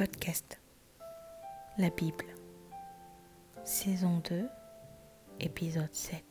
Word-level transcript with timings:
podcast 0.00 0.58
La 1.76 1.90
Bible, 1.90 2.24
saison 3.64 4.22
2, 4.30 4.48
épisode 5.40 5.92
7. 5.92 6.24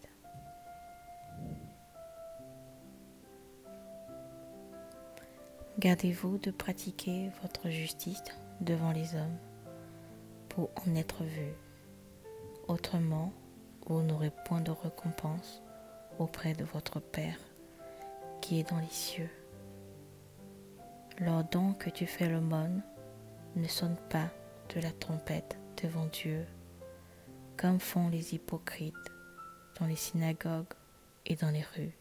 Gardez-vous 5.78 6.40
de 6.40 6.50
pratiquer 6.50 7.30
votre 7.44 7.70
justice 7.70 8.24
devant 8.60 8.92
les 8.92 9.14
hommes 9.14 9.38
pour 10.48 10.72
en 10.88 10.96
être 10.96 11.24
vu. 11.24 11.54
Autrement, 12.68 13.32
vous 13.86 14.02
n'aurez 14.02 14.32
point 14.46 14.62
de 14.62 14.72
récompense 14.72 15.62
auprès 16.18 16.54
de 16.54 16.64
votre 16.64 17.00
Père 17.00 17.38
qui 18.42 18.62
est 18.62 18.68
dans 18.72 18.80
les 18.80 18.88
cieux. 18.88 19.30
Lors 21.20 21.44
donc 21.44 21.78
que 21.86 21.92
tu 21.92 22.08
fais 22.08 22.30
l'aumône, 22.30 22.82
ne 23.56 23.68
sonne 23.68 23.98
pas 24.10 24.30
de 24.76 24.82
la 24.82 24.92
trompette 24.92 25.58
devant 25.82 26.06
Dieu, 26.08 26.46
comme 27.58 27.80
font 27.80 28.10
les 28.10 28.34
hypocrites 28.34 28.96
dans 29.80 29.86
les 29.86 29.96
synagogues 29.96 30.74
et 31.26 31.36
dans 31.36 31.50
les 31.50 31.64
rues, 31.76 31.98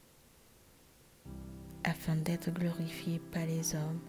afin 1.84 2.16
d'être 2.16 2.50
glorifiés 2.50 3.20
par 3.32 3.46
les 3.46 3.74
hommes. 3.74 4.00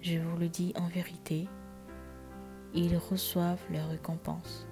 Je 0.00 0.18
vous 0.18 0.36
le 0.36 0.48
dis 0.48 0.72
en 0.76 0.86
vérité, 0.88 1.48
ils 2.74 2.96
reçoivent 2.96 3.64
leur 3.70 3.88
récompense. 3.88 4.66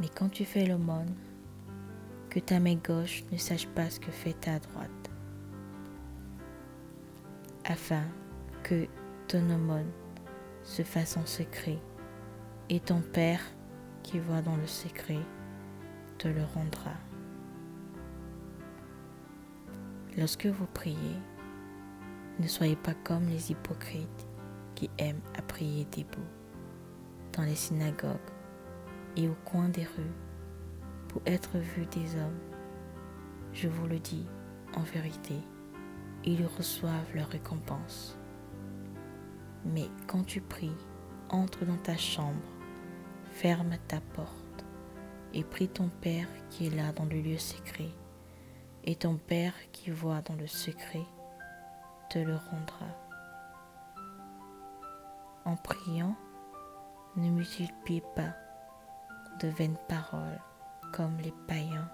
Mais 0.00 0.08
quand 0.08 0.28
tu 0.28 0.44
fais 0.44 0.66
l'aumône, 0.66 1.14
que 2.30 2.40
ta 2.40 2.60
main 2.60 2.76
gauche 2.76 3.24
ne 3.32 3.38
sache 3.38 3.66
pas 3.68 3.88
ce 3.90 4.00
que 4.00 4.10
fait 4.10 4.34
ta 4.34 4.58
droite 4.58 5.10
afin 7.68 8.02
que 8.62 8.86
ton 9.28 9.48
aumône 9.50 9.90
se 10.62 10.82
fasse 10.82 11.16
en 11.16 11.26
secret, 11.26 11.78
et 12.68 12.80
ton 12.80 13.00
Père 13.00 13.42
qui 14.02 14.18
voit 14.18 14.42
dans 14.42 14.56
le 14.56 14.66
secret 14.66 15.20
te 16.18 16.28
le 16.28 16.42
rendra. 16.54 16.94
Lorsque 20.16 20.46
vous 20.46 20.66
priez, 20.66 21.16
ne 22.40 22.46
soyez 22.48 22.76
pas 22.76 22.94
comme 23.04 23.28
les 23.28 23.50
hypocrites 23.50 24.26
qui 24.74 24.90
aiment 24.98 25.20
à 25.36 25.42
prier 25.42 25.86
debout 25.96 26.26
dans 27.32 27.44
les 27.44 27.54
synagogues 27.54 28.16
et 29.16 29.28
au 29.28 29.36
coin 29.44 29.68
des 29.68 29.84
rues 29.84 30.14
pour 31.08 31.22
être 31.26 31.58
vus 31.58 31.86
des 31.86 32.16
hommes. 32.16 32.40
Je 33.52 33.68
vous 33.68 33.86
le 33.86 33.98
dis 33.98 34.26
en 34.74 34.82
vérité 34.82 35.34
ils 36.24 36.46
reçoivent 36.46 37.14
leur 37.14 37.28
récompense. 37.28 38.17
Mais 39.68 39.88
quand 40.06 40.24
tu 40.24 40.40
pries, 40.40 40.76
entre 41.28 41.64
dans 41.64 41.76
ta 41.76 41.96
chambre, 41.96 42.34
ferme 43.32 43.76
ta 43.86 44.00
porte 44.00 44.64
et 45.34 45.44
prie 45.44 45.68
ton 45.68 45.88
Père 46.00 46.26
qui 46.50 46.66
est 46.66 46.74
là 46.74 46.92
dans 46.92 47.04
le 47.04 47.20
lieu 47.20 47.38
secret. 47.38 47.90
Et 48.84 48.96
ton 48.96 49.16
Père 49.16 49.54
qui 49.72 49.90
voit 49.90 50.22
dans 50.22 50.36
le 50.36 50.46
secret 50.46 51.04
te 52.08 52.18
le 52.18 52.36
rendra. 52.36 52.86
En 55.44 55.56
priant, 55.56 56.16
ne 57.16 57.30
multiplie 57.30 58.02
pas 58.16 58.34
de 59.40 59.48
vaines 59.48 59.78
paroles 59.88 60.40
comme 60.92 61.18
les 61.18 61.34
païens 61.46 61.90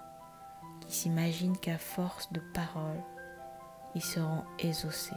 qui 0.81 0.95
s'imaginent 0.95 1.57
qu'à 1.57 1.77
force 1.77 2.31
de 2.31 2.39
paroles, 2.53 3.03
ils 3.95 4.03
seront 4.03 4.43
exaucés. 4.59 5.15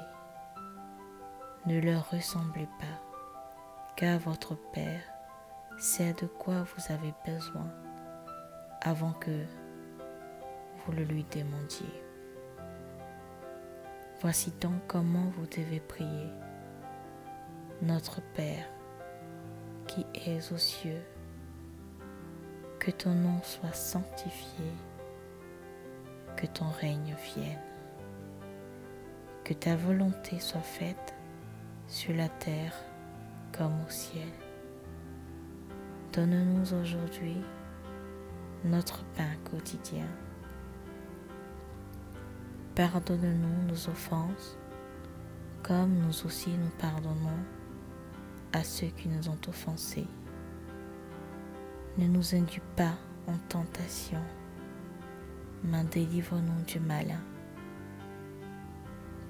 Ne 1.69 1.81
leur 1.81 2.09
ressemblez 2.09 2.67
pas, 2.81 2.99
car 3.95 4.19
votre 4.21 4.55
Père 4.73 5.03
sait 5.77 6.15
de 6.15 6.27
quoi 6.27 6.63
vous 6.63 6.91
avez 6.95 7.13
besoin 7.27 7.69
avant 8.81 9.13
que 9.13 9.45
vous 10.79 10.93
le 10.93 11.05
lui 11.05 11.27
demandiez. 11.31 12.03
Voici 14.23 14.51
donc 14.63 14.81
comment 14.87 15.31
vous 15.37 15.45
devez 15.45 15.81
prier. 15.81 16.33
Notre 17.83 18.23
Père, 18.33 18.65
qui 19.87 20.07
es 20.15 20.39
aux 20.51 20.57
cieux, 20.57 21.03
que 22.79 22.91
ton 22.91 23.13
nom 23.13 23.43
soit 23.43 23.75
sanctifié, 23.75 24.73
que 26.35 26.47
ton 26.47 26.71
règne 26.71 27.15
vienne 27.35 27.61
que 29.49 29.55
ta 29.55 29.77
volonté 29.77 30.41
soit 30.41 30.61
faite 30.61 31.15
sur 31.89 32.15
la 32.15 32.29
terre 32.29 32.75
comme 33.57 33.73
au 33.87 33.91
ciel. 33.91 34.29
Donne-nous 36.13 36.75
aujourd'hui 36.75 37.39
notre 38.65 39.03
pain 39.17 39.35
quotidien. 39.51 40.07
Pardonne-nous 42.75 43.67
nos 43.69 43.89
offenses, 43.89 44.57
comme 45.63 45.95
nous 45.95 46.27
aussi 46.27 46.51
nous 46.51 46.71
pardonnons 46.79 47.43
à 48.53 48.63
ceux 48.63 48.89
qui 48.89 49.09
nous 49.09 49.29
ont 49.29 49.41
offensés. 49.49 50.07
Ne 51.97 52.07
nous 52.07 52.35
induis 52.35 52.63
pas 52.77 52.95
en 53.27 53.37
tentation, 53.49 54.23
mais 55.65 55.85
délivre-nous 55.85 56.65
du 56.67 56.79
malin 56.81 57.21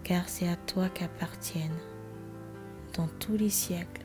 car 0.08 0.26
c'est 0.26 0.48
à 0.48 0.56
toi 0.56 0.88
qu'appartiennent, 0.88 1.78
dans 2.98 3.06
tous 3.20 3.36
les 3.36 3.48
siècles, 3.48 4.04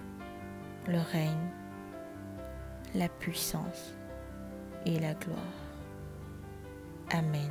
le 0.88 1.00
règne, 1.00 1.50
la 2.94 3.10
puissance 3.10 3.96
et 4.86 5.00
la 5.00 5.16
gloire. 5.16 5.40
Amen. 7.12 7.50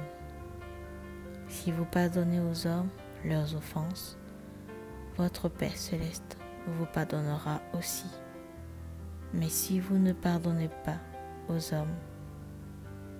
Si 1.48 1.72
vous 1.72 1.84
pardonnez 1.84 2.38
aux 2.38 2.66
hommes 2.68 2.88
leurs 3.24 3.56
offenses, 3.56 4.16
votre 5.16 5.48
Père 5.48 5.76
céleste 5.76 6.38
vous 6.68 6.86
pardonnera 6.86 7.60
aussi. 7.76 8.06
Mais 9.34 9.48
si 9.48 9.80
vous 9.80 9.98
ne 9.98 10.12
pardonnez 10.12 10.70
pas 10.84 11.00
aux 11.48 11.74
hommes, 11.74 11.96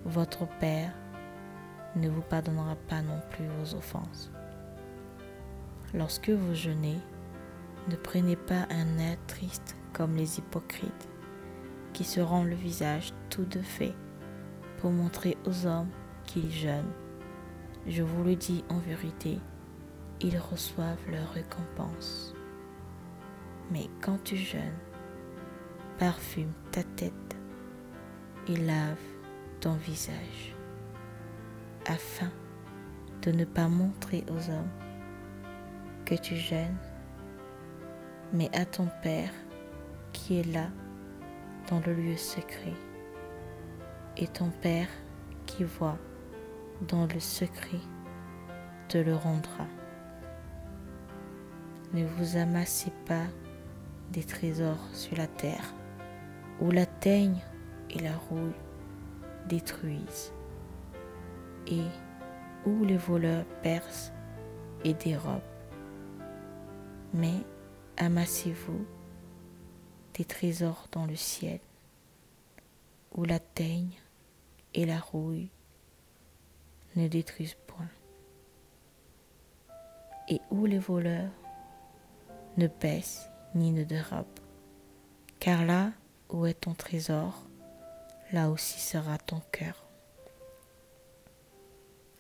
votre 0.05 0.47
Père 0.61 0.93
ne 1.97 2.09
vous 2.09 2.23
pardonnera 2.23 2.77
pas 2.89 3.03
non 3.03 3.21
plus 3.31 3.49
vos 3.49 3.75
offenses. 3.75 4.31
Lorsque 5.93 6.31
vous 6.31 6.55
jeûnez, 6.55 6.99
ne 7.89 7.97
prenez 7.97 8.37
pas 8.37 8.67
un 8.71 8.99
air 8.99 9.17
triste 9.27 9.77
comme 9.93 10.15
les 10.15 10.39
hypocrites, 10.39 11.09
qui 11.93 12.05
se 12.05 12.21
rendent 12.21 12.49
le 12.49 12.55
visage 12.55 13.13
tout 13.29 13.45
de 13.45 13.61
fait 13.61 13.95
pour 14.79 14.91
montrer 14.91 15.37
aux 15.47 15.67
hommes 15.67 15.91
qu'ils 16.25 16.51
jeûnent. 16.51 16.93
Je 17.87 18.03
vous 18.03 18.25
le 18.25 18.37
dis 18.37 18.65
en 18.69 18.79
vérité, 18.79 19.39
ils 20.21 20.39
reçoivent 20.39 21.11
leur 21.11 21.31
récompense. 21.33 22.35
Mais 23.71 23.89
quand 24.01 24.23
tu 24.23 24.37
jeûnes, 24.37 24.79
parfume 25.99 26.53
ta 26.71 26.83
tête 26.83 27.37
et 28.49 28.57
lave 28.57 28.99
ton 29.61 29.75
visage, 29.75 30.55
afin 31.87 32.31
de 33.23 33.33
ne 33.33 33.45
pas 33.45 33.69
montrer 33.69 34.25
aux 34.29 34.51
hommes 34.51 34.71
que 36.05 36.15
tu 36.15 36.37
jeûnes, 36.37 36.77
mais 38.33 38.51
à 38.57 38.65
ton 38.65 38.89
Père 39.03 39.31
qui 40.13 40.41
est 40.41 40.53
là 40.53 40.69
dans 41.69 41.81
le 41.81 41.95
lieu 41.95 42.17
secret, 42.17 42.75
et 44.17 44.27
ton 44.27 44.51
Père 44.51 44.89
qui 45.47 45.65
voit 45.65 45.99
dans 46.89 47.07
le 47.07 47.21
secret 47.21 47.81
te 48.89 48.99
le 48.99 49.15
rendra. 49.15 49.67
Ne 51.93 52.05
vous 52.05 52.37
amassez 52.37 52.93
pas 53.07 53.27
des 54.11 54.25
trésors 54.25 54.89
sur 54.93 55.17
la 55.17 55.27
terre, 55.27 55.75
où 56.61 56.71
la 56.71 56.87
teigne 56.87 57.41
et 57.91 57.99
la 57.99 58.17
rouille 58.17 58.55
détruisent, 59.49 60.33
et 61.67 61.85
où 62.67 62.85
les 62.85 62.97
voleurs 62.97 63.45
percent 63.63 64.13
et 64.85 64.95
dérobent 64.95 65.41
mais 67.15 67.45
amassez-vous 67.97 68.87
des 70.15 70.25
trésors 70.25 70.89
dans 70.93 71.07
le 71.07 71.17
ciel, 71.17 71.61
où 73.15 73.25
la 73.25 73.39
teigne 73.39 73.99
et 74.75 74.85
la 74.85 74.99
rouille 74.99 75.51
ne 76.97 77.09
détruisent 77.09 77.57
point, 77.67 77.89
et 80.29 80.41
où 80.51 80.67
les 80.67 80.79
voleurs 80.79 81.31
ne 82.57 82.67
baissent 82.67 83.29
ni 83.55 83.73
ne 83.73 83.85
dérobent. 83.85 84.27
Car 85.39 85.65
là 85.65 85.93
où 86.31 86.47
est 86.47 86.55
ton 86.55 86.75
trésor, 86.75 87.43
là 88.33 88.51
aussi 88.51 88.81
sera 88.81 89.19
ton 89.19 89.41
cœur. 89.51 89.85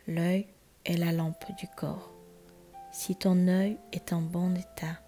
L'œil 0.07 0.47
est 0.85 0.97
la 0.97 1.13
lampe 1.13 1.45
du 1.57 1.69
corps. 1.69 2.13
Si 2.91 3.17
ton 3.17 3.47
œil 3.49 3.79
est 3.93 4.13
en 4.13 4.21
bon 4.21 4.55
état, 4.55 5.01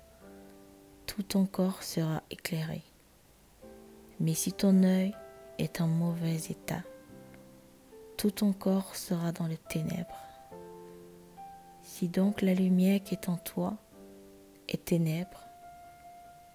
tout 1.15 1.23
ton 1.23 1.47
corps 1.47 1.85
sera 1.85 2.25
éclairé. 2.29 2.83
Mais 4.19 4.35
si 4.35 4.53
ton 4.53 4.83
œil 4.83 5.15
est 5.59 5.81
en 5.81 5.87
mauvais 5.87 6.35
état, 6.35 6.83
tout 8.17 8.33
ton 8.33 8.53
corps 8.53 8.97
sera 8.97 9.31
dans 9.31 9.47
les 9.47 9.57
ténèbres. 9.57 10.19
Si 11.85 12.09
donc 12.09 12.43
la 12.43 12.53
lumière 12.53 13.01
qui 13.01 13.15
est 13.15 13.29
en 13.29 13.37
toi 13.37 13.77
est 14.69 14.87
ténèbres, 14.87 15.47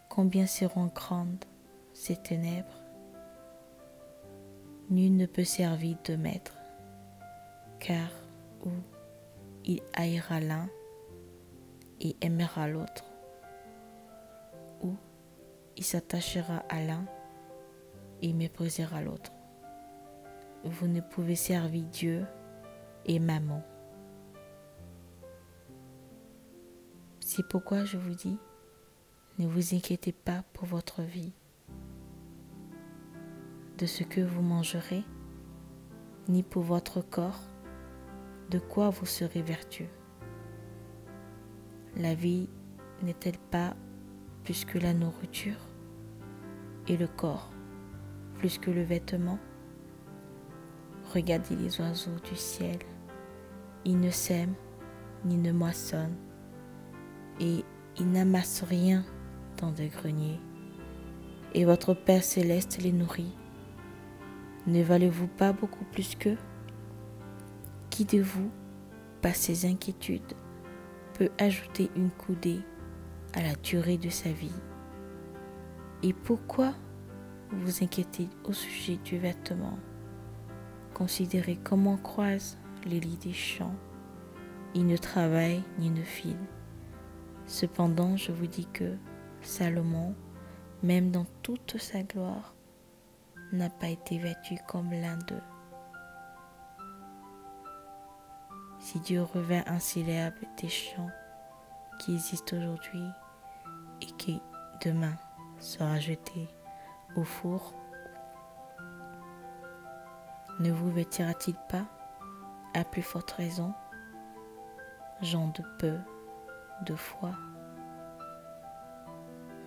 combien 0.09 0.45
seront 0.45 0.87
grandes 0.87 1.45
ces 1.93 2.17
ténèbres? 2.17 2.81
Nul 4.89 5.15
ne 5.15 5.25
peut 5.25 5.45
servir 5.45 5.95
de 6.03 6.17
maître, 6.17 6.57
car 7.79 8.09
où 8.65 8.71
il 9.63 9.79
haïra 9.93 10.41
l'un 10.41 10.67
et 12.01 12.17
aimera 12.19 12.67
l'autre, 12.67 13.08
il 15.79 15.85
s'attachera 15.85 16.57
à 16.67 16.83
l'un 16.83 17.05
et 18.21 18.33
méprisera 18.33 19.01
l'autre. 19.01 19.31
Vous 20.65 20.89
ne 20.89 20.99
pouvez 20.99 21.35
servir 21.35 21.85
Dieu 21.85 22.25
et 23.05 23.17
maman. 23.17 23.63
C'est 27.21 27.47
pourquoi 27.47 27.85
je 27.85 27.95
vous 27.95 28.13
dis, 28.13 28.37
ne 29.37 29.47
vous 29.47 29.73
inquiétez 29.73 30.11
pas 30.11 30.43
pour 30.51 30.65
votre 30.65 31.01
vie, 31.01 31.31
de 33.77 33.85
ce 33.85 34.03
que 34.03 34.19
vous 34.19 34.41
mangerez, 34.41 35.05
ni 36.27 36.43
pour 36.43 36.63
votre 36.63 36.99
corps, 36.99 37.39
de 38.49 38.59
quoi 38.59 38.89
vous 38.89 39.05
serez 39.05 39.41
vertueux. 39.41 39.87
La 41.95 42.15
vie 42.15 42.49
n'est-elle 43.01 43.39
pas 43.39 43.77
plus 44.43 44.65
que 44.65 44.77
la 44.77 44.93
nourriture? 44.93 45.68
Et 46.89 46.97
le 46.97 47.07
corps 47.07 47.49
plus 48.39 48.57
que 48.57 48.71
le 48.71 48.83
vêtement 48.83 49.39
Regardez 51.13 51.55
les 51.55 51.81
oiseaux 51.81 52.19
du 52.23 52.35
ciel. 52.35 52.77
Ils 53.83 53.99
ne 53.99 54.11
sèment 54.11 54.53
ni 55.25 55.37
ne 55.37 55.51
moissonnent 55.51 56.17
et 57.39 57.63
ils 57.97 58.11
n'amassent 58.11 58.63
rien 58.63 59.03
dans 59.57 59.71
des 59.71 59.87
greniers. 59.87 60.39
Et 61.55 61.65
votre 61.65 61.95
Père 61.95 62.23
céleste 62.23 62.81
les 62.83 62.91
nourrit. 62.91 63.35
Ne 64.67 64.83
valez-vous 64.83 65.27
pas 65.27 65.51
beaucoup 65.51 65.85
plus 65.85 66.15
qu'eux? 66.15 66.37
Qui 67.89 68.05
de 68.05 68.21
vous, 68.21 68.51
par 69.21 69.35
ses 69.35 69.65
inquiétudes, 69.65 70.35
peut 71.15 71.29
ajouter 71.39 71.89
une 71.95 72.11
coudée 72.11 72.61
à 73.33 73.41
la 73.41 73.55
durée 73.55 73.97
de 73.97 74.09
sa 74.09 74.31
vie? 74.31 74.53
Et 76.01 76.13
pourquoi 76.13 76.73
vous 77.51 77.83
inquiétez 77.83 78.29
au 78.45 78.53
sujet 78.53 78.95
du 79.03 79.17
vêtement? 79.17 79.77
Considérez 80.93 81.57
comment 81.57 81.97
croisent 81.97 82.57
les 82.85 83.01
lits 83.01 83.17
des 83.17 83.33
champs. 83.33 83.75
Ils 84.75 84.87
ne 84.87 84.95
travaillent 84.95 85.63
ni 85.77 85.89
ne 85.89 86.03
filent. 86.03 86.47
Cependant, 87.47 88.15
je 88.15 88.31
vous 88.31 88.47
dis 88.47 88.67
que 88.71 88.95
Salomon, 89.41 90.15
même 90.83 91.11
dans 91.11 91.25
toute 91.41 91.77
sa 91.77 92.03
gloire, 92.03 92.53
n'a 93.51 93.69
pas 93.69 93.89
été 93.89 94.19
vêtu 94.19 94.55
comme 94.67 94.91
l'un 94.91 95.17
d'eux. 95.17 95.41
Si 98.79 98.99
Dieu 99.01 99.21
revint 99.21 99.63
ainsi 99.67 100.03
l'herbe 100.03 100.35
des 100.61 100.69
champs 100.69 101.09
qui 101.99 102.13
existent 102.13 102.55
aujourd'hui 102.55 103.03
et 104.01 104.11
qui 104.17 104.41
demain 104.85 105.17
sera 105.59 105.99
jeté 105.99 106.47
au 107.15 107.23
four, 107.23 107.73
ne 110.59 110.71
vous 110.71 110.91
vêtira-t-il 110.91 111.55
pas 111.69 111.85
à 112.73 112.83
plus 112.83 113.01
forte 113.01 113.31
raison, 113.31 113.73
gens 115.21 115.47
de 115.47 115.63
peu 115.77 115.97
de 116.85 116.95
foi? 116.95 117.31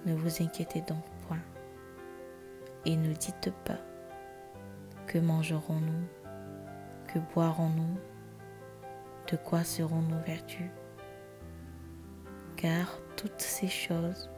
Ne 0.04 0.14
vous 0.14 0.42
inquiétez 0.42 0.80
donc 0.82 1.04
point 1.26 1.38
et 2.84 2.96
ne 2.96 3.12
dites 3.12 3.52
pas 3.64 3.78
que 5.06 5.18
mangerons-nous, 5.18 6.06
que 7.06 7.18
boirons-nous, 7.34 7.98
de 9.30 9.36
quoi 9.36 9.62
seront 9.64 10.02
nos 10.02 10.20
vertus. 10.20 10.70
Car 12.56 12.98
toutes 13.16 13.40
ces 13.40 13.68
choses, 13.68 14.30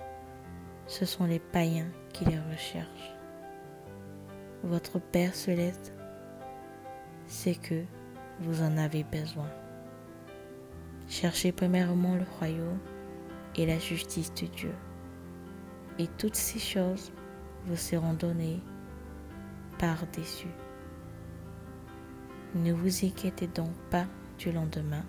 ce 0.87 1.05
sont 1.05 1.25
les 1.25 1.39
païens 1.39 1.91
qui 2.13 2.25
les 2.25 2.39
recherchent. 2.39 3.15
Votre 4.63 4.99
Père 4.99 5.35
céleste 5.35 5.95
c'est 7.27 7.55
que 7.55 7.85
vous 8.41 8.63
en 8.63 8.77
avez 8.77 9.05
besoin. 9.05 9.49
Cherchez 11.09 11.53
premièrement 11.53 12.15
le 12.17 12.25
royaume 12.39 12.79
et 13.57 13.67
la 13.67 13.79
justice 13.79 14.33
de 14.35 14.47
Dieu. 14.47 14.75
Et 15.99 16.09
toutes 16.19 16.35
ces 16.35 16.59
choses 16.59 17.13
vous 17.67 17.77
seront 17.77 18.15
données 18.15 18.61
par-dessus. 19.79 20.53
Ne 22.55 22.73
vous 22.73 23.05
inquiétez 23.05 23.47
donc 23.49 23.73
pas 23.91 24.07
du 24.39 24.53
lendemain, 24.53 25.05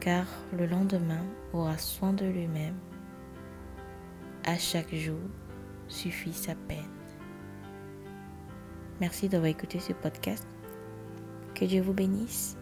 car 0.00 0.26
le 0.56 0.66
lendemain 0.66 1.24
aura 1.52 1.78
soin 1.78 2.12
de 2.12 2.26
lui-même. 2.26 2.76
À 4.44 4.56
chaque 4.56 4.94
jour 4.94 5.20
suffit 5.88 6.32
sa 6.32 6.54
peine. 6.54 6.78
Merci 9.00 9.28
d'avoir 9.28 9.50
écouté 9.50 9.80
ce 9.80 9.92
podcast. 9.92 10.46
Que 11.54 11.64
Dieu 11.64 11.82
vous 11.82 11.92
bénisse. 11.92 12.56